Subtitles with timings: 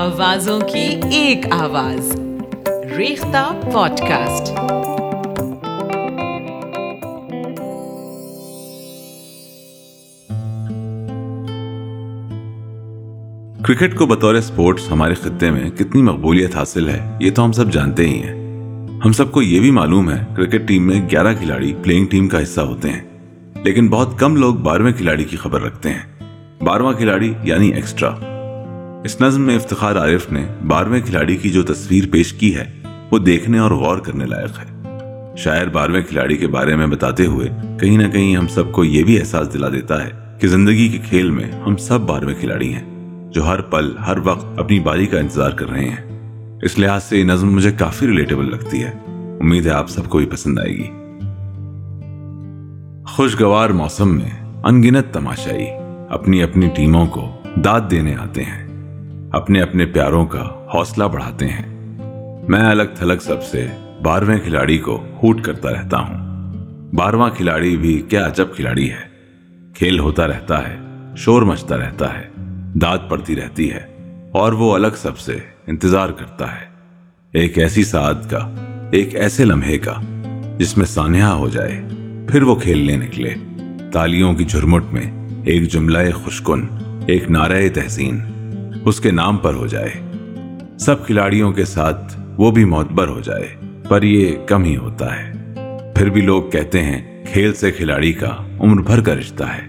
[0.00, 2.20] آوازوں کی ایک آواز۔
[2.96, 4.52] ریختہ پوڈ کاسٹ
[13.64, 17.72] کرکٹ کو بطور اسپورٹس ہمارے خطے میں کتنی مقبولیت حاصل ہے، یہ تو ہم سب
[17.72, 18.34] جانتے ہی ہیں۔
[19.04, 22.42] ہم سب کو یہ بھی معلوم ہے، کرکٹ ٹیم میں گیارہ کھلاڑی پلینگ ٹیم کا
[22.42, 23.00] حصہ ہوتے ہیں۔
[23.64, 26.22] لیکن بہت کم لوگ بارہویں کھلاڑی کی خبر رکھتے ہیں۔
[26.62, 28.10] بارہواں کھلاڑی یعنی ایکسٹرا
[29.04, 32.64] اس نظم میں افتخار عارف نے بارہویں کھلاڑی کی جو تصویر پیش کی ہے،
[33.10, 34.82] وہ دیکھنے اور غور کرنے لائق ہے۔
[35.36, 37.48] شاعر بارہویں کھلاڑی کے بارے میں بتاتے ہوئے
[37.80, 40.10] کہیں نہ کہیں ہم سب کو یہ بھی احساس دلا دیتا ہے
[40.40, 42.82] کہ زندگی کے کھیل میں ہم سب بارہویں کھلاڑی ہیں،
[43.32, 46.20] جو ہر پل، ہر وقت اپنی باری کا انتظار کر رہے ہیں۔
[46.62, 48.90] اس لحاظ سے یہ نظم مجھے کافی ریلیٹیبل لگتی ہے۔
[49.40, 50.86] امید ہے آپ سب کو بھی پسند آئے گی۔
[53.06, 54.30] خوشگوار موسم میں
[54.64, 55.66] انگنت تماشائی
[56.08, 57.32] اپنی اپنی ٹیموں کو
[57.64, 58.69] داد دینے آتے ہیں۔
[59.32, 61.96] اپنے اپنے پیاروں کا حوصلہ بڑھاتے ہیں۔
[62.48, 63.66] میں الگ تھلگ سب سے
[64.02, 66.14] بارہویں کھلاڑی کو ہوٹ کرتا رہتا ہوں۔
[66.94, 69.10] بارہواں کھلاڑی بھی کیا عجب کھلاڑی ہے۔
[69.74, 70.76] کھیل ہوتا رہتا ہے،
[71.16, 72.28] شور مچتا رہتا ہے،
[72.74, 73.80] داد پڑتی رہتی ہے،
[74.32, 76.64] اور وہ الگ سب سے انتظار کرتا ہے۔
[77.32, 78.54] ایک ایسی سعد کا،
[78.92, 79.94] ایک ایسے لمحے کا،
[80.58, 81.82] جس میں سانحہ ہو جائے،
[82.28, 83.34] پھر وہ کھیلنے نکلے۔
[83.92, 86.66] تالیوں کی جھرمٹ میں ایک جملہ خوشکن،
[87.06, 88.20] ایک نعرہ تحسین۔
[88.84, 89.90] اس کے نام پر ہو جائے۔
[90.78, 93.48] سب کھلاڑیوں کے ساتھ وہ بھی معتبر ہو جائے،
[93.88, 95.32] پر یہ کم ہی ہوتا ہے۔
[95.94, 99.66] پھر بھی لوگ کہتے ہیں، کھیل سے کھلاڑی کا عمر بھر کا رشتہ ہے۔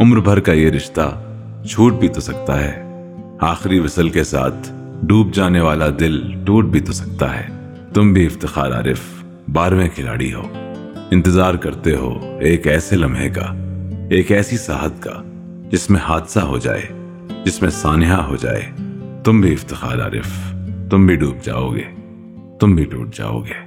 [0.00, 1.22] عمر بھر کا یہ رشتہ
[1.70, 2.82] چھوٹ بھی تو سکتا ہے۔
[3.40, 7.46] آخری وصل کے ساتھ ڈوب جانے والا دل ٹوٹ بھی تو سکتا ہے۔
[7.94, 8.98] تم بھی افتخار عارف
[9.52, 10.42] بارہویں کھلاڑی ہو۔
[11.10, 13.54] انتظار کرتے ہو ایک ایسے لمحے کا،
[14.10, 15.22] ایک ایسی صحت کا،
[15.70, 16.95] جس میں حادثہ ہو جائے۔
[17.44, 18.70] جس میں سانحہ ہو جائے،
[19.24, 20.54] تم بھی افتخار عارف،
[20.90, 21.84] تم بھی ڈوب جاؤ گے،
[22.60, 23.66] تم بھی ٹوٹ جاؤ گے۔